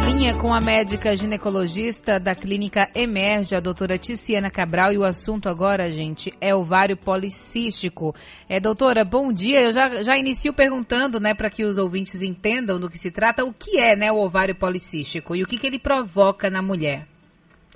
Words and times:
linha 0.00 0.32
com 0.38 0.54
a 0.54 0.60
médica 0.60 1.16
ginecologista 1.16 2.20
da 2.20 2.32
clínica 2.32 2.88
Emerge, 2.94 3.56
a 3.56 3.60
doutora 3.60 3.98
Ticiana 3.98 4.48
Cabral, 4.48 4.92
e 4.92 4.98
o 4.98 5.02
assunto 5.02 5.48
agora, 5.48 5.90
gente, 5.90 6.32
é 6.40 6.54
ovário 6.54 6.96
policístico. 6.96 8.14
É, 8.48 8.60
doutora, 8.60 9.04
bom 9.04 9.32
dia. 9.32 9.60
Eu 9.60 9.72
já, 9.72 10.02
já 10.02 10.16
inicio 10.16 10.52
perguntando, 10.52 11.18
né, 11.18 11.34
para 11.34 11.50
que 11.50 11.64
os 11.64 11.78
ouvintes 11.78 12.22
entendam 12.22 12.78
do 12.78 12.88
que 12.88 12.96
se 12.96 13.10
trata, 13.10 13.44
o 13.44 13.52
que 13.52 13.78
é, 13.78 13.96
né, 13.96 14.12
o 14.12 14.18
ovário 14.18 14.54
policístico 14.54 15.34
e 15.34 15.42
o 15.42 15.46
que, 15.46 15.58
que 15.58 15.66
ele 15.66 15.78
provoca 15.78 16.48
na 16.48 16.62
mulher. 16.62 17.06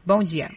Bom 0.07 0.23
dia. 0.23 0.48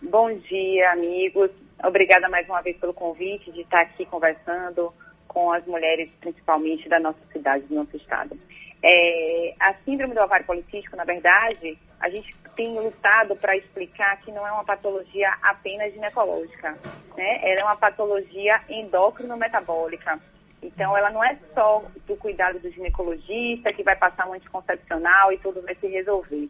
Bom 0.00 0.32
dia, 0.48 0.92
amigos. 0.92 1.50
Obrigada 1.84 2.28
mais 2.28 2.48
uma 2.48 2.62
vez 2.62 2.76
pelo 2.78 2.94
convite 2.94 3.52
de 3.52 3.60
estar 3.60 3.82
aqui 3.82 4.06
conversando 4.06 4.92
com 5.28 5.52
as 5.52 5.66
mulheres, 5.66 6.08
principalmente 6.20 6.88
da 6.88 6.98
nossa 6.98 7.18
cidade, 7.32 7.66
do 7.66 7.74
nosso 7.74 7.96
estado. 7.96 8.38
É, 8.82 9.54
a 9.58 9.74
síndrome 9.84 10.14
do 10.14 10.20
ovário 10.20 10.46
policístico, 10.46 10.96
na 10.96 11.04
verdade, 11.04 11.78
a 12.00 12.08
gente 12.08 12.34
tem 12.54 12.78
lutado 12.78 13.36
para 13.36 13.56
explicar 13.56 14.16
que 14.20 14.32
não 14.32 14.46
é 14.46 14.52
uma 14.52 14.64
patologia 14.64 15.30
apenas 15.42 15.92
ginecológica, 15.92 16.76
né? 17.16 17.40
Ela 17.42 17.60
é 17.60 17.64
uma 17.64 17.76
patologia 17.76 18.60
endócrino-metabólica. 18.68 20.18
Então, 20.62 20.96
ela 20.96 21.10
não 21.10 21.22
é 21.22 21.38
só 21.54 21.84
do 22.06 22.16
cuidado 22.16 22.58
do 22.58 22.70
ginecologista 22.70 23.72
que 23.72 23.82
vai 23.82 23.94
passar 23.94 24.28
um 24.28 24.32
anticoncepcional 24.32 25.32
e 25.32 25.38
tudo 25.38 25.62
vai 25.62 25.74
se 25.74 25.86
resolver. 25.86 26.48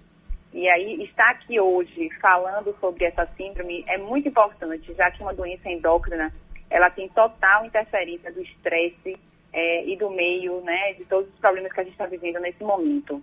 E 0.52 0.68
aí, 0.68 1.02
estar 1.04 1.30
aqui 1.30 1.60
hoje 1.60 2.08
falando 2.20 2.74
sobre 2.80 3.04
essa 3.04 3.26
síndrome 3.36 3.84
é 3.86 3.98
muito 3.98 4.28
importante, 4.28 4.94
já 4.94 5.10
que 5.10 5.22
uma 5.22 5.34
doença 5.34 5.68
endócrina, 5.68 6.32
ela 6.70 6.88
tem 6.88 7.08
total 7.08 7.64
interferência 7.66 8.32
do 8.32 8.40
estresse 8.40 9.18
é, 9.52 9.86
e 9.86 9.96
do 9.96 10.10
meio, 10.10 10.60
né, 10.62 10.92
de 10.94 11.04
todos 11.04 11.28
os 11.32 11.38
problemas 11.38 11.72
que 11.72 11.80
a 11.80 11.84
gente 11.84 11.92
está 11.92 12.06
vivendo 12.06 12.40
nesse 12.40 12.62
momento. 12.62 13.22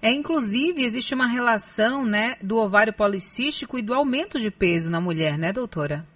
É, 0.00 0.10
inclusive, 0.10 0.84
existe 0.84 1.14
uma 1.14 1.26
relação, 1.26 2.04
né, 2.04 2.36
do 2.40 2.58
ovário 2.58 2.92
policístico 2.92 3.78
e 3.78 3.82
do 3.82 3.94
aumento 3.94 4.38
de 4.38 4.50
peso 4.50 4.90
na 4.90 5.00
mulher, 5.00 5.38
né, 5.38 5.52
doutora? 5.52 6.06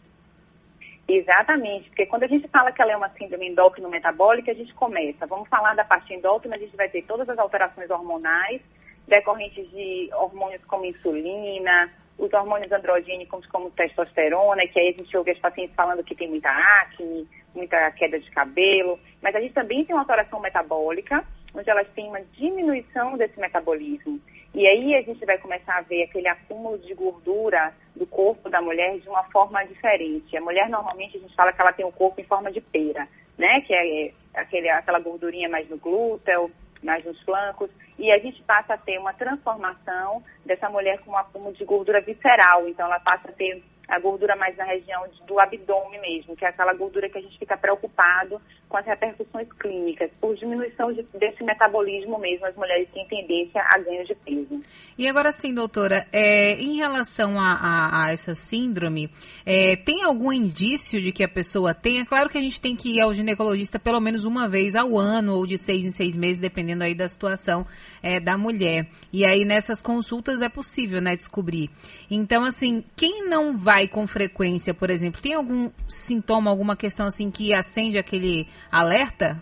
Exatamente, 1.08 1.88
porque 1.88 2.04
quando 2.04 2.24
a 2.24 2.26
gente 2.26 2.46
fala 2.48 2.70
que 2.70 2.82
ela 2.82 2.92
é 2.92 2.96
uma 2.96 3.08
síndrome 3.10 3.48
endócrino-metabólica, 3.48 4.50
a 4.50 4.54
gente 4.54 4.74
começa, 4.74 5.26
vamos 5.26 5.48
falar 5.48 5.74
da 5.74 5.82
parte 5.82 6.12
endócrina, 6.12 6.56
a 6.56 6.58
gente 6.58 6.76
vai 6.76 6.88
ter 6.90 7.02
todas 7.04 7.26
as 7.30 7.38
alterações 7.38 7.88
hormonais, 7.88 8.60
decorrentes 9.06 9.70
de 9.70 10.10
hormônios 10.12 10.62
como 10.66 10.84
insulina, 10.84 11.90
os 12.18 12.32
hormônios 12.32 12.72
androgênicos 12.72 13.46
como 13.46 13.70
testosterona, 13.70 14.66
que 14.66 14.78
aí 14.78 14.88
a 14.88 14.98
gente 14.98 15.16
ouve 15.16 15.30
as 15.30 15.38
pacientes 15.38 15.74
falando 15.76 16.02
que 16.02 16.16
tem 16.16 16.28
muita 16.28 16.50
acne, 16.50 17.28
muita 17.54 17.90
queda 17.92 18.18
de 18.18 18.30
cabelo, 18.30 18.98
mas 19.22 19.34
a 19.34 19.40
gente 19.40 19.54
também 19.54 19.84
tem 19.84 19.94
uma 19.94 20.02
alteração 20.02 20.40
metabólica, 20.40 21.24
onde 21.54 21.70
elas 21.70 21.86
têm 21.94 22.08
uma 22.08 22.20
diminuição 22.32 23.16
desse 23.16 23.38
metabolismo. 23.38 24.20
E 24.54 24.66
aí 24.66 24.94
a 24.96 25.02
gente 25.02 25.24
vai 25.24 25.38
começar 25.38 25.76
a 25.76 25.82
ver 25.82 26.04
aquele 26.04 26.26
acúmulo 26.26 26.78
de 26.78 26.94
gordura 26.94 27.72
do 27.94 28.06
corpo 28.06 28.48
da 28.48 28.60
mulher 28.60 28.98
de 28.98 29.08
uma 29.08 29.24
forma 29.24 29.64
diferente. 29.64 30.36
A 30.36 30.40
mulher 30.40 30.68
normalmente 30.68 31.16
a 31.16 31.20
gente 31.20 31.34
fala 31.34 31.52
que 31.52 31.60
ela 31.60 31.72
tem 31.72 31.84
o 31.84 31.92
corpo 31.92 32.20
em 32.20 32.24
forma 32.24 32.50
de 32.50 32.60
pera, 32.60 33.06
né? 33.36 33.60
Que 33.60 33.74
é 33.74 34.12
aquele, 34.34 34.68
aquela 34.70 34.98
gordurinha 34.98 35.48
mais 35.48 35.68
no 35.68 35.76
glúteo, 35.76 36.50
mais 36.82 37.04
nos 37.04 37.20
flancos, 37.22 37.70
e 37.98 38.12
a 38.12 38.18
gente 38.18 38.42
passa 38.42 38.74
a 38.74 38.78
ter 38.78 38.98
uma 38.98 39.12
transformação 39.12 40.22
dessa 40.44 40.70
mulher 40.70 41.00
com 41.00 41.12
um 41.12 41.16
acúmulo 41.16 41.52
de 41.54 41.64
gordura 41.64 42.00
visceral. 42.00 42.68
Então 42.68 42.86
ela 42.86 43.00
passa 43.00 43.28
a 43.28 43.32
ter 43.32 43.62
a 43.88 43.98
gordura 43.98 44.36
mais 44.36 44.56
na 44.56 44.64
região 44.64 45.04
do 45.26 45.40
abdômen 45.40 46.00
mesmo, 46.00 46.36
que 46.36 46.44
é 46.44 46.48
aquela 46.48 46.74
gordura 46.74 47.08
que 47.08 47.18
a 47.18 47.22
gente 47.22 47.38
fica 47.38 47.56
preocupado 47.56 48.40
com 48.68 48.76
as 48.76 48.84
repercussões 48.84 49.48
clínicas, 49.58 50.10
por 50.20 50.36
diminuição 50.36 50.92
de, 50.92 51.02
desse 51.14 51.42
metabolismo 51.42 52.18
mesmo, 52.18 52.44
as 52.44 52.54
mulheres 52.54 52.86
têm 52.92 53.06
tendência 53.08 53.62
a 53.62 53.78
ganho 53.78 54.04
de 54.04 54.14
peso. 54.14 54.62
E 54.98 55.08
agora 55.08 55.32
sim, 55.32 55.54
doutora, 55.54 56.06
é, 56.12 56.52
em 56.54 56.76
relação 56.76 57.40
a, 57.40 57.54
a, 57.54 58.04
a 58.04 58.12
essa 58.12 58.34
síndrome, 58.34 59.10
é, 59.46 59.74
tem 59.76 60.02
algum 60.02 60.30
indício 60.30 61.00
de 61.00 61.10
que 61.12 61.24
a 61.24 61.28
pessoa 61.28 61.72
tem? 61.72 62.00
É 62.00 62.04
claro 62.04 62.28
que 62.28 62.36
a 62.36 62.42
gente 62.42 62.60
tem 62.60 62.76
que 62.76 62.96
ir 62.96 63.00
ao 63.00 63.14
ginecologista 63.14 63.78
pelo 63.78 64.00
menos 64.00 64.26
uma 64.26 64.46
vez 64.48 64.76
ao 64.76 64.98
ano, 64.98 65.34
ou 65.34 65.46
de 65.46 65.56
seis 65.56 65.86
em 65.86 65.90
seis 65.90 66.14
meses, 66.14 66.38
dependendo 66.38 66.84
aí 66.84 66.94
da 66.94 67.08
situação 67.08 67.66
é, 68.02 68.20
da 68.20 68.36
mulher. 68.36 68.86
E 69.10 69.24
aí 69.24 69.46
nessas 69.46 69.80
consultas 69.80 70.42
é 70.42 70.48
possível, 70.48 71.00
né, 71.00 71.16
descobrir. 71.16 71.70
Então, 72.10 72.44
assim, 72.44 72.84
quem 72.94 73.26
não 73.28 73.56
vai 73.56 73.77
com 73.86 74.06
frequência, 74.06 74.74
por 74.74 74.90
exemplo, 74.90 75.20
tem 75.20 75.34
algum 75.34 75.70
sintoma, 75.86 76.50
alguma 76.50 76.76
questão 76.76 77.06
assim 77.06 77.30
que 77.30 77.54
acende 77.54 77.98
aquele 77.98 78.48
alerta? 78.72 79.40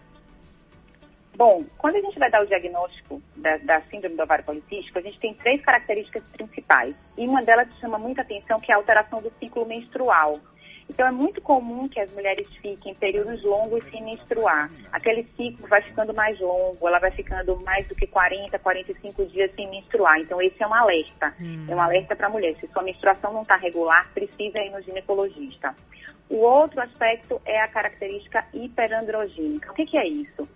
Bom, 1.37 1.65
quando 1.77 1.97
a 1.97 2.01
gente 2.01 2.19
vai 2.19 2.31
dar 2.31 2.43
o 2.43 2.47
diagnóstico 2.47 3.23
da, 3.37 3.59
da, 3.59 3.83
síndrome 3.83 4.17
do 4.17 4.23
ovário 4.23 4.45
policístico, 4.45 4.99
a 4.99 5.03
gente 5.03 5.19
tem 5.21 5.35
três 5.35 5.61
características 5.61 6.23
principais. 6.33 6.95
E 7.17 7.27
uma 7.27 7.43
delas 7.43 7.69
chama 7.79 7.99
muita 7.99 8.23
atenção, 8.23 8.59
que 8.59 8.73
é 8.73 8.75
a 8.75 8.79
alteração 8.79 9.21
do 9.21 9.31
ciclo 9.39 9.67
menstrual. 9.67 10.41
Então 10.89 11.07
é 11.07 11.11
muito 11.11 11.41
comum 11.41 11.89
que 11.89 12.01
as 12.01 12.11
mulheres 12.13 12.47
fiquem 12.63 12.95
períodos 12.95 13.43
longos 13.43 13.83
sem 13.91 14.03
menstruar. 14.03 14.71
Aquele 14.93 15.25
ciclo 15.37 15.67
vai 15.69 15.83
ficando 15.83 16.15
mais 16.15 16.39
longo, 16.41 16.87
ela 16.87 16.99
vai 16.99 17.11
ficando 17.11 17.57
mais 17.61 17.87
do 17.89 17.95
que 17.95 18.07
40, 18.07 18.59
45 18.59 19.27
dias 19.27 19.51
sem 19.55 19.69
menstruar. 19.71 20.19
Então 20.21 20.41
esse 20.41 20.63
é 20.63 20.67
um 20.67 20.75
alerta. 20.75 21.35
Hum. 21.41 21.67
É 21.69 21.75
um 21.75 21.81
alerta 21.81 22.15
para 22.15 22.29
a 22.29 22.31
mulher. 22.31 22.55
Se 22.57 22.69
sua 22.69 22.83
menstruação 22.83 23.33
não 23.33 23.43
está 23.43 23.57
regular, 23.57 24.11
precisa 24.15 24.59
ir 24.59 24.71
no 24.71 24.81
ginecologista. 24.81 25.75
O 26.29 26.39
outro 26.39 26.81
aspecto 26.81 27.41
é 27.45 27.61
a 27.61 27.69
característica 27.69 28.45
hiperandrogênica. 28.53 29.71
O 29.71 29.75
que, 29.75 29.87
que 29.87 29.97
é 29.97 30.07
isso? 30.07 30.49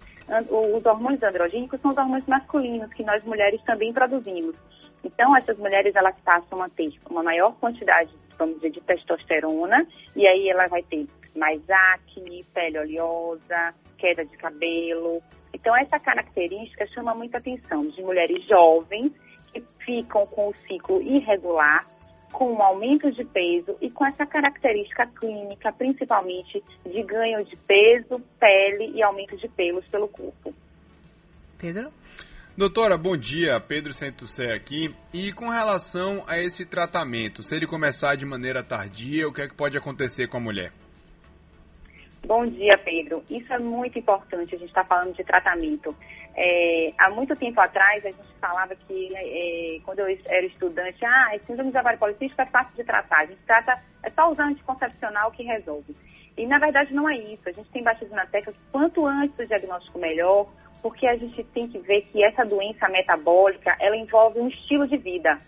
Os 0.49 0.87
hormônios 0.87 1.23
androgênicos 1.23 1.81
são 1.81 1.91
os 1.91 1.97
hormônios 1.97 2.27
masculinos 2.27 2.93
que 2.93 3.03
nós 3.03 3.23
mulheres 3.25 3.61
também 3.63 3.93
produzimos. 3.93 4.57
Então, 5.03 5.37
essas 5.37 5.57
mulheres 5.59 5.95
elas 5.95 6.15
passam 6.25 6.63
a 6.63 6.69
ter 6.69 6.93
uma 7.09 7.23
maior 7.23 7.53
quantidade, 7.55 8.11
vamos 8.41 8.57
dizer, 8.57 8.71
de 8.71 8.81
testosterona, 8.81 9.87
e 10.17 10.27
aí 10.27 10.49
ela 10.49 10.67
vai 10.67 10.83
ter 10.83 11.07
mais 11.37 11.61
acne, 11.69 12.45
pele 12.53 12.79
oleosa, 12.79 13.75
queda 13.99 14.25
de 14.25 14.37
cabelo. 14.37 15.23
Então, 15.53 15.77
essa 15.77 15.99
característica 15.99 16.87
chama 16.89 17.15
muita 17.15 17.39
atenção 17.39 17.87
de 17.89 18.03
mulheres 18.03 18.45
jovens 18.47 19.13
que 19.53 19.63
ficam 19.85 20.27
com 20.27 20.49
o 20.49 20.55
ciclo 20.67 21.03
irregular, 21.03 21.87
com 22.33 22.53
um 22.53 22.63
aumento 22.63 23.11
de 23.11 23.25
peso 23.25 23.77
e 23.81 23.91
com 23.91 24.07
essa 24.07 24.25
característica 24.25 25.07
clínica, 25.07 25.73
principalmente 25.73 26.63
de 26.85 27.03
ganho 27.03 27.45
de 27.45 27.57
peso, 27.57 28.21
pele 28.39 28.93
e 28.95 29.03
aumento 29.03 29.37
de 29.37 29.49
pelos 29.49 29.87
pelo 29.89 30.09
corpo. 30.09 30.55
Pedro? 31.59 31.93
Doutora, 32.61 32.99
bom 32.99 33.17
dia. 33.17 33.59
Pedro 33.59 33.95
Centucé 33.95 34.53
aqui. 34.53 34.95
E 35.15 35.33
com 35.33 35.49
relação 35.49 36.23
a 36.27 36.39
esse 36.39 36.67
tratamento, 36.67 37.43
se 37.43 37.55
ele 37.55 37.67
começar 37.67 38.17
de 38.17 38.27
maneira 38.27 38.63
tardia, 38.63 39.27
o 39.27 39.33
que 39.33 39.41
é 39.41 39.49
que 39.49 39.55
pode 39.55 39.79
acontecer 39.79 40.29
com 40.29 40.37
a 40.37 40.41
mulher? 40.41 40.71
Bom 42.27 42.47
dia, 42.47 42.79
Pedro. 42.79 43.25
Isso 43.29 43.53
é 43.53 43.59
muito 43.59 43.99
importante, 43.99 44.55
a 44.55 44.59
gente 44.59 44.69
está 44.69 44.85
falando 44.85 45.15
de 45.15 45.25
tratamento. 45.25 45.95
É, 46.37 46.93
há 46.99 47.11
muito 47.11 47.35
tempo 47.35 47.61
atrás, 47.61 48.05
a 48.05 48.09
gente 48.09 48.29
falava 48.41 48.75
que, 48.75 49.09
é, 49.15 49.81
quando 49.85 50.01
eu 50.01 50.19
era 50.27 50.47
estudante, 50.47 51.05
ah, 51.05 51.35
esse 51.35 51.47
síndrome 51.47 51.73
de 51.73 51.79
ovário 51.79 51.99
policístico 51.99 52.41
é 52.43 52.47
fácil 52.47 52.75
de 52.77 52.85
tratar. 52.85 53.23
A 53.23 53.27
gente 53.27 53.41
trata, 53.47 53.83
é 54.03 54.11
só 54.11 54.31
usar 54.31 54.45
anticoncepcional 54.45 55.33
que 55.33 55.43
resolve. 55.43 55.97
E, 56.37 56.47
na 56.47 56.59
verdade, 56.59 56.95
não 56.95 57.09
é 57.09 57.17
isso. 57.17 57.43
A 57.47 57.53
gente 57.53 57.69
tem 57.71 57.83
batido 57.83 58.15
na 58.15 58.27
tecla 58.27 58.55
quanto 58.71 59.07
antes 59.07 59.39
o 59.39 59.47
diagnóstico 59.47 59.99
melhor, 59.99 60.47
porque 60.83 61.07
a 61.07 61.17
gente 61.17 61.43
tem 61.45 61.69
que 61.69 61.79
ver 61.79 62.03
que 62.13 62.23
essa 62.23 62.45
doença 62.45 62.89
metabólica, 62.89 63.77
ela 63.81 63.97
envolve 63.97 64.41
um 64.41 64.49
estilo 64.49 64.87
de 64.87 64.97
vida. 64.97 65.41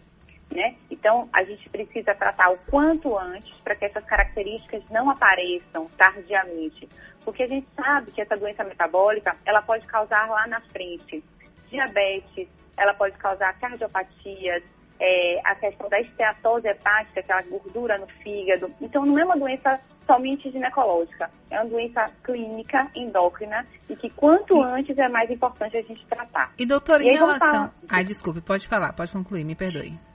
Né? 0.52 0.76
Então, 0.90 1.28
a 1.32 1.42
gente 1.44 1.66
precisa 1.70 2.14
tratar 2.14 2.50
o 2.50 2.58
quanto 2.70 3.16
antes 3.18 3.54
para 3.64 3.74
que 3.74 3.86
essas 3.86 4.04
características 4.04 4.82
não 4.90 5.08
apareçam 5.08 5.88
tardiamente. 5.96 6.86
Porque 7.24 7.44
a 7.44 7.48
gente 7.48 7.66
sabe 7.74 8.10
que 8.10 8.20
essa 8.20 8.36
doença 8.36 8.62
metabólica, 8.62 9.34
ela 9.46 9.62
pode 9.62 9.86
causar 9.86 10.28
lá 10.28 10.46
na 10.46 10.60
frente 10.60 11.24
diabetes, 11.70 12.48
ela 12.76 12.92
pode 12.92 13.16
causar 13.16 13.58
cardiopatias, 13.58 14.62
é, 15.00 15.40
a 15.44 15.54
questão 15.54 15.88
da 15.88 16.00
esteatose 16.00 16.68
hepática, 16.68 17.20
aquela 17.20 17.42
gordura 17.42 17.96
no 17.96 18.06
fígado. 18.22 18.70
Então, 18.80 19.06
não 19.06 19.18
é 19.18 19.24
uma 19.24 19.36
doença 19.36 19.80
somente 20.06 20.50
ginecológica, 20.50 21.30
é 21.50 21.60
uma 21.60 21.70
doença 21.70 22.10
clínica, 22.22 22.88
endócrina, 22.94 23.66
e 23.88 23.96
que 23.96 24.10
quanto 24.10 24.54
e... 24.56 24.62
antes 24.62 24.96
é 24.98 25.08
mais 25.08 25.30
importante 25.30 25.76
a 25.76 25.82
gente 25.82 26.04
tratar. 26.06 26.52
E, 26.58 26.66
doutora, 26.66 27.02
em 27.02 27.16
relação... 27.16 27.50
Falar... 27.50 27.72
Ai, 27.88 28.04
desculpe, 28.04 28.40
pode 28.40 28.68
falar, 28.68 28.92
pode 28.92 29.12
concluir, 29.12 29.44
me 29.44 29.54
perdoe. 29.54 30.11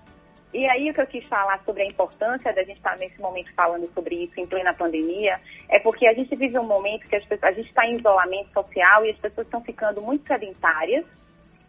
E 0.53 0.67
aí 0.67 0.89
o 0.89 0.93
que 0.93 1.01
eu 1.01 1.07
quis 1.07 1.25
falar 1.25 1.61
sobre 1.65 1.83
a 1.83 1.85
importância 1.85 2.53
da 2.53 2.63
gente 2.63 2.77
estar 2.77 2.97
nesse 2.97 3.19
momento 3.19 3.53
falando 3.53 3.91
sobre 3.93 4.23
isso 4.23 4.39
em 4.39 4.47
plena 4.47 4.73
pandemia, 4.73 5.39
é 5.69 5.79
porque 5.79 6.07
a 6.07 6.13
gente 6.13 6.33
vive 6.35 6.57
um 6.57 6.65
momento 6.65 7.07
que 7.07 7.15
as 7.15 7.25
pessoas, 7.25 7.51
a 7.51 7.55
gente 7.55 7.67
está 7.67 7.85
em 7.85 7.97
isolamento 7.97 8.51
social 8.53 9.05
e 9.05 9.09
as 9.09 9.17
pessoas 9.17 9.45
estão 9.45 9.61
ficando 9.61 10.01
muito 10.01 10.25
sedentárias 10.25 11.05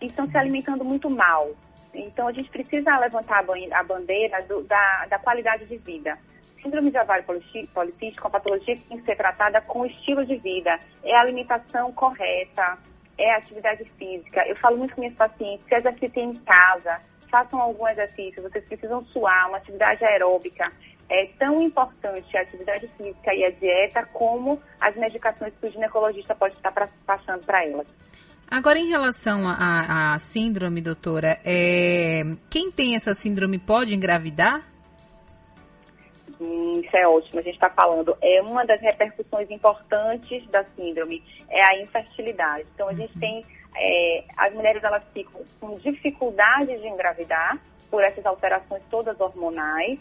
e 0.01 0.07
estão 0.07 0.31
se 0.31 0.37
alimentando 0.37 0.85
muito 0.85 1.11
mal. 1.11 1.51
Então 1.93 2.29
a 2.29 2.33
gente 2.33 2.49
precisa 2.51 2.99
levantar 2.99 3.45
a 3.73 3.83
bandeira 3.83 4.43
do, 4.43 4.63
da, 4.63 5.07
da 5.07 5.19
qualidade 5.19 5.67
de 5.67 5.77
vida. 5.77 6.17
Síndrome 6.63 6.91
de 6.91 6.99
ovário 6.99 7.25
policístico 7.25 8.21
é 8.21 8.25
uma 8.25 8.31
patologia 8.31 8.77
que 8.77 8.85
tem 8.85 8.99
que 8.99 9.05
ser 9.05 9.17
tratada 9.17 9.61
com 9.61 9.87
estilo 9.87 10.25
de 10.25 10.37
vida. 10.37 10.79
É 11.05 11.17
a 11.17 11.21
alimentação 11.21 11.93
correta, 11.93 12.79
é 13.17 13.33
a 13.33 13.39
atividade 13.39 13.85
física. 13.97 14.47
Eu 14.47 14.57
falo 14.57 14.77
muito 14.77 14.95
com 14.95 15.01
minhas 15.01 15.17
pacientes, 15.17 15.67
se 15.67 15.75
exercitem 15.75 16.31
em 16.31 16.35
casa, 16.37 17.01
façam 17.31 17.61
algum 17.61 17.87
exercício, 17.89 18.43
vocês 18.43 18.65
precisam 18.65 19.05
suar, 19.07 19.49
uma 19.49 19.59
atividade 19.59 20.05
aeróbica. 20.05 20.71
É 21.11 21.27
tão 21.39 21.63
importante 21.63 22.37
a 22.37 22.43
atividade 22.43 22.87
física 22.99 23.35
e 23.35 23.45
a 23.45 23.51
dieta 23.51 24.07
como 24.13 24.61
as 24.79 24.95
medicações 24.97 25.55
que 25.59 25.67
o 25.67 25.71
ginecologista 25.71 26.35
pode 26.35 26.55
estar 26.55 26.71
pra, 26.71 26.89
passando 27.07 27.45
para 27.45 27.65
elas. 27.65 27.87
Agora, 28.51 28.79
em 28.79 28.89
relação 28.89 29.43
à 29.47 30.17
síndrome, 30.19 30.81
doutora, 30.81 31.39
é, 31.45 32.23
quem 32.49 32.71
tem 32.71 32.95
essa 32.95 33.13
síndrome 33.13 33.59
pode 33.59 33.95
engravidar? 33.95 34.67
Isso 36.41 36.97
é 36.97 37.07
ótimo, 37.07 37.41
a 37.41 37.43
gente 37.43 37.55
está 37.55 37.71
falando. 37.71 38.17
É 38.21 38.41
uma 38.43 38.65
das 38.65 38.81
repercussões 38.81 39.51
importantes 39.51 40.47
da 40.49 40.65
síndrome, 40.77 41.23
é 41.49 41.63
a 41.63 41.81
infertilidade. 41.81 42.67
Então, 42.75 42.89
a 42.89 42.95
gente 42.95 43.13
uhum. 43.15 43.21
tem, 43.21 43.47
é, 43.77 44.25
as 44.37 44.53
mulheres 44.55 44.83
elas 44.83 45.03
ficam 45.13 45.43
com 45.61 45.77
dificuldade 45.79 46.77
de 46.79 46.87
engravidar 46.87 47.59
por 47.91 48.03
essas 48.03 48.25
alterações 48.25 48.83
todas 48.91 49.19
hormonais 49.21 49.99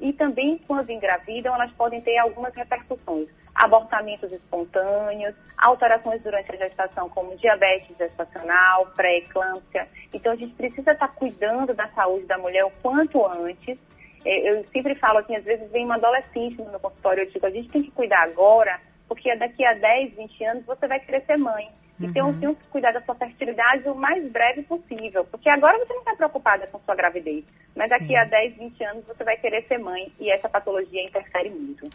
e 0.00 0.12
também 0.12 0.58
quando 0.66 0.90
engravidam 0.90 1.54
elas 1.54 1.72
podem 1.72 2.00
ter 2.00 2.16
algumas 2.18 2.54
repercussões 2.54 3.28
abortamentos 3.54 4.32
espontâneos, 4.32 5.34
alterações 5.58 6.22
durante 6.22 6.50
a 6.52 6.56
gestação, 6.56 7.08
como 7.10 7.36
diabetes 7.36 7.94
gestacional, 7.96 8.86
pré-eclâmpsia. 8.96 9.86
Então, 10.12 10.32
a 10.32 10.36
gente 10.36 10.54
precisa 10.54 10.92
estar 10.92 11.08
cuidando 11.08 11.74
da 11.74 11.88
saúde 11.88 12.26
da 12.26 12.38
mulher 12.38 12.64
o 12.64 12.70
quanto 12.82 13.26
antes. 13.26 13.78
É, 14.24 14.50
eu 14.50 14.64
sempre 14.72 14.94
falo 14.94 15.18
assim, 15.18 15.36
às 15.36 15.44
vezes 15.44 15.70
vem 15.70 15.84
uma 15.84 15.96
adolescente 15.96 16.58
no 16.58 16.70
meu 16.70 16.80
consultório, 16.80 17.22
eu 17.22 17.30
digo, 17.30 17.46
a 17.46 17.50
gente 17.50 17.68
tem 17.70 17.82
que 17.82 17.90
cuidar 17.90 18.22
agora, 18.22 18.80
porque 19.08 19.34
daqui 19.36 19.64
a 19.64 19.74
10, 19.74 20.14
20 20.16 20.44
anos 20.44 20.64
você 20.66 20.86
vai 20.86 21.00
querer 21.00 21.24
ser 21.24 21.36
mãe. 21.36 21.70
Então, 22.00 22.28
uhum. 22.28 22.40
tem 22.40 22.54
que 22.54 22.66
cuidar 22.68 22.92
da 22.92 23.02
sua 23.02 23.14
fertilidade 23.14 23.86
o 23.86 23.94
mais 23.94 24.26
breve 24.32 24.62
possível. 24.62 25.24
Porque 25.26 25.50
agora 25.50 25.78
você 25.78 25.92
não 25.92 26.00
está 26.00 26.16
preocupada 26.16 26.66
com 26.68 26.80
sua 26.80 26.94
gravidez. 26.94 27.44
Mas 27.76 27.90
daqui 27.90 28.06
Sim. 28.06 28.16
a 28.16 28.24
10, 28.24 28.56
20 28.56 28.84
anos 28.84 29.04
você 29.06 29.22
vai 29.22 29.36
querer 29.36 29.66
ser 29.68 29.78
mãe. 29.78 30.10
E 30.18 30.30
essa 30.30 30.48
patologia 30.48 31.04
interfere 31.04 31.50
muito. 31.50 31.90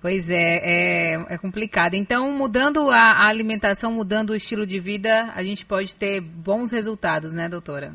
Pois 0.00 0.30
é, 0.30 0.60
é, 0.62 1.34
é, 1.34 1.38
complicado. 1.38 1.94
Então, 1.94 2.30
mudando 2.30 2.88
a, 2.90 3.12
a, 3.12 3.26
alimentação, 3.26 3.90
mudando 3.90 4.30
o 4.30 4.36
estilo 4.36 4.64
de 4.64 4.78
vida, 4.78 5.32
a 5.34 5.42
gente 5.42 5.66
pode 5.66 5.96
ter 5.96 6.20
bons 6.20 6.70
resultados, 6.70 7.34
né, 7.34 7.48
doutora? 7.48 7.92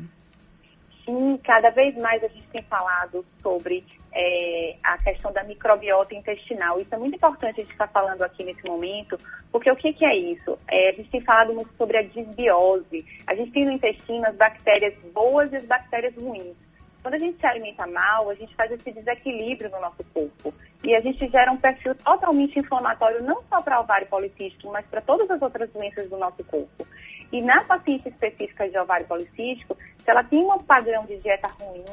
Sim, 1.04 1.38
cada 1.44 1.70
vez 1.70 1.96
mais 1.96 2.22
a 2.22 2.28
gente 2.28 2.46
tem 2.48 2.62
falado 2.62 3.24
sobre 3.42 3.84
é, 4.12 4.76
a 4.82 4.98
questão 4.98 5.32
da 5.32 5.42
microbiota 5.42 6.14
intestinal. 6.14 6.80
Isso 6.80 6.94
é 6.94 6.98
muito 6.98 7.16
importante 7.16 7.60
a 7.60 7.62
gente 7.62 7.72
estar 7.72 7.88
falando 7.88 8.22
aqui 8.22 8.44
nesse 8.44 8.64
momento, 8.64 9.18
porque 9.50 9.70
o 9.70 9.76
que, 9.76 9.92
que 9.92 10.04
é 10.04 10.14
isso? 10.14 10.58
É, 10.68 10.90
a 10.90 10.92
gente 10.92 11.10
tem 11.10 11.20
falado 11.20 11.54
muito 11.54 11.70
sobre 11.76 11.98
a 11.98 12.02
disbiose. 12.02 13.04
A 13.26 13.34
gente 13.34 13.50
tem 13.50 13.64
no 13.64 13.72
intestino 13.72 14.26
as 14.26 14.36
bactérias 14.36 14.94
boas 15.12 15.52
e 15.52 15.56
as 15.56 15.64
bactérias 15.64 16.14
ruins. 16.14 16.56
Quando 17.02 17.14
a 17.14 17.18
gente 17.18 17.40
se 17.40 17.46
alimenta 17.46 17.84
mal, 17.84 18.30
a 18.30 18.34
gente 18.34 18.54
faz 18.54 18.70
esse 18.70 18.92
desequilíbrio 18.92 19.68
no 19.70 19.80
nosso 19.80 20.04
corpo. 20.14 20.54
E 20.84 20.94
a 20.94 21.00
gente 21.00 21.28
gera 21.28 21.50
um 21.50 21.56
perfil 21.56 21.96
totalmente 21.96 22.56
inflamatório, 22.58 23.24
não 23.24 23.42
só 23.48 23.60
para 23.60 23.80
ovário 23.80 24.06
policístico, 24.06 24.72
mas 24.72 24.86
para 24.86 25.00
todas 25.00 25.28
as 25.28 25.42
outras 25.42 25.68
doenças 25.70 26.08
do 26.08 26.16
nosso 26.16 26.44
corpo. 26.44 26.86
E 27.32 27.40
na 27.40 27.64
paciente 27.64 28.08
específica 28.08 28.68
de 28.68 28.78
ovário 28.78 29.06
policístico, 29.06 29.76
se 30.04 30.10
ela 30.10 30.22
tem 30.22 30.44
um 30.44 30.58
padrão 30.58 31.04
de 31.06 31.16
dieta 31.16 31.48
ruim, 31.48 31.84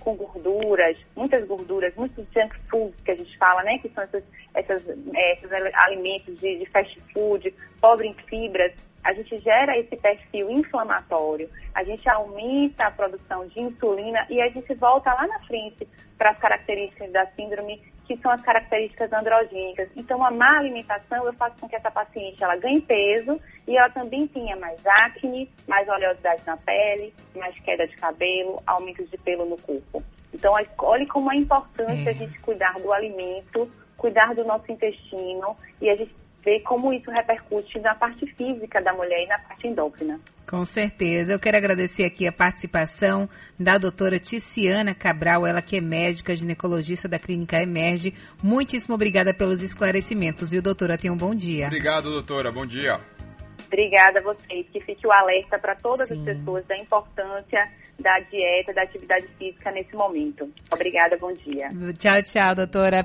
com 0.00 0.14
gorduras, 0.14 0.96
muitas 1.16 1.46
gorduras, 1.46 1.94
muitos 1.94 2.26
junk 2.32 2.54
foods 2.68 3.00
que 3.04 3.10
a 3.12 3.14
gente 3.14 3.38
fala, 3.38 3.62
né? 3.62 3.78
Que 3.78 3.88
são 3.88 4.04
esses, 4.04 4.24
essas, 4.54 4.82
é, 5.14 5.32
esses 5.34 5.50
alimentos 5.74 6.38
de, 6.38 6.58
de 6.58 6.66
fast 6.66 7.00
food, 7.12 7.54
pobre 7.80 8.08
em 8.08 8.14
fibras, 8.14 8.72
a 9.02 9.12
gente 9.14 9.38
gera 9.40 9.76
esse 9.76 9.96
perfil 9.96 10.50
inflamatório, 10.50 11.50
a 11.74 11.82
gente 11.82 12.08
aumenta 12.08 12.86
a 12.86 12.90
produção 12.90 13.46
de 13.48 13.60
insulina 13.60 14.26
e 14.30 14.40
a 14.40 14.48
gente 14.48 14.72
volta 14.74 15.12
lá 15.12 15.26
na 15.26 15.40
frente 15.40 15.88
para 16.16 16.30
as 16.30 16.38
características 16.38 17.10
da 17.10 17.26
síndrome, 17.32 17.82
que 18.06 18.16
são 18.18 18.30
as 18.30 18.40
características 18.42 19.12
androgênicas. 19.12 19.88
Então, 19.96 20.24
a 20.24 20.30
má 20.30 20.58
alimentação 20.58 21.24
eu 21.24 21.32
faço 21.34 21.56
com 21.60 21.68
que 21.68 21.76
essa 21.76 21.90
paciente 21.90 22.42
ela 22.42 22.56
ganhe 22.56 22.80
peso 22.80 23.40
e 23.66 23.76
ela 23.76 23.90
também 23.90 24.26
tenha 24.26 24.56
mais 24.56 24.78
acne, 24.84 25.50
mais 25.68 25.88
oleosidade 25.88 26.42
na 26.46 26.56
pele, 26.56 27.14
mais 27.36 27.58
queda 27.60 27.86
de 27.86 27.96
cabelo, 27.96 28.62
aumento 28.66 29.04
de 29.04 29.16
pelo 29.18 29.44
no 29.44 29.56
corpo. 29.58 30.02
Então, 30.34 30.54
olhe 30.78 31.06
como 31.06 31.32
é 31.32 31.36
importante 31.36 32.08
a 32.08 32.12
gente 32.12 32.38
cuidar 32.40 32.78
do 32.80 32.92
alimento, 32.92 33.70
cuidar 33.96 34.34
do 34.34 34.44
nosso 34.44 34.70
intestino 34.70 35.56
e 35.80 35.88
a 35.88 35.96
gente 35.96 36.14
ver 36.44 36.60
como 36.60 36.92
isso 36.92 37.10
repercute 37.10 37.78
na 37.80 37.94
parte 37.94 38.26
física 38.34 38.80
da 38.80 38.92
mulher 38.92 39.24
e 39.24 39.26
na 39.26 39.38
parte 39.38 39.66
endócrina. 39.66 40.20
Com 40.48 40.64
certeza. 40.64 41.32
Eu 41.32 41.38
quero 41.38 41.56
agradecer 41.56 42.04
aqui 42.04 42.26
a 42.26 42.32
participação 42.32 43.28
da 43.58 43.78
doutora 43.78 44.18
Ticiana 44.18 44.94
Cabral, 44.94 45.46
ela 45.46 45.62
que 45.62 45.76
é 45.76 45.80
médica 45.80 46.34
ginecologista 46.34 47.08
da 47.08 47.18
Clínica 47.18 47.62
Emerge. 47.62 48.14
Muitíssimo 48.42 48.94
obrigada 48.94 49.32
pelos 49.32 49.62
esclarecimentos, 49.62 50.50
viu, 50.50 50.60
doutora? 50.60 50.98
Tenha 50.98 51.12
um 51.12 51.16
bom 51.16 51.34
dia. 51.34 51.66
Obrigado, 51.66 52.10
doutora. 52.10 52.50
Bom 52.50 52.66
dia. 52.66 53.00
Obrigada 53.66 54.18
a 54.18 54.22
vocês. 54.22 54.66
Que 54.72 54.80
fique 54.80 55.06
o 55.06 55.12
alerta 55.12 55.58
para 55.58 55.74
todas 55.76 56.08
Sim. 56.08 56.18
as 56.18 56.24
pessoas 56.24 56.66
da 56.66 56.76
importância 56.76 57.68
da 57.98 58.18
dieta, 58.20 58.72
da 58.74 58.82
atividade 58.82 59.26
física 59.38 59.70
nesse 59.70 59.94
momento. 59.94 60.50
Obrigada, 60.72 61.16
bom 61.16 61.32
dia. 61.32 61.70
Tchau, 61.98 62.22
tchau, 62.22 62.54
doutora. 62.54 63.00